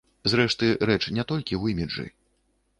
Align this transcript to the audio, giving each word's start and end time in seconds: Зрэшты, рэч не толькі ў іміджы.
Зрэшты, 0.31 0.69
рэч 0.91 0.97
не 1.19 1.27
толькі 1.33 1.53
ў 1.61 1.77
іміджы. 1.77 2.09